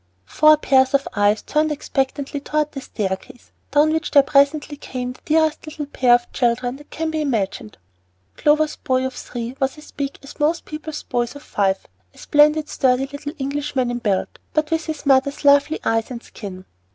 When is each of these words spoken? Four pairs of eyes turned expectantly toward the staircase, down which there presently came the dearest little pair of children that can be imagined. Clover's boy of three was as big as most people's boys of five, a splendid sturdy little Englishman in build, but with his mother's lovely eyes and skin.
Four 0.25 0.57
pairs 0.57 0.95
of 0.95 1.07
eyes 1.15 1.43
turned 1.43 1.71
expectantly 1.71 2.39
toward 2.39 2.71
the 2.71 2.81
staircase, 2.81 3.51
down 3.69 3.93
which 3.93 4.09
there 4.09 4.23
presently 4.23 4.75
came 4.75 5.13
the 5.13 5.21
dearest 5.25 5.63
little 5.67 5.85
pair 5.85 6.15
of 6.15 6.31
children 6.33 6.77
that 6.77 6.89
can 6.89 7.11
be 7.11 7.21
imagined. 7.21 7.77
Clover's 8.35 8.77
boy 8.77 9.05
of 9.05 9.13
three 9.13 9.55
was 9.59 9.77
as 9.77 9.91
big 9.91 10.17
as 10.23 10.39
most 10.39 10.65
people's 10.65 11.03
boys 11.03 11.35
of 11.35 11.43
five, 11.43 11.85
a 12.15 12.17
splendid 12.17 12.67
sturdy 12.67 13.05
little 13.05 13.33
Englishman 13.37 13.91
in 13.91 13.99
build, 13.99 14.39
but 14.55 14.71
with 14.71 14.87
his 14.87 15.05
mother's 15.05 15.45
lovely 15.45 15.79
eyes 15.85 16.09
and 16.09 16.23
skin. 16.23 16.65